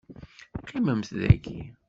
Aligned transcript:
Qqimemt 0.65 1.09
dagi. 1.21 1.59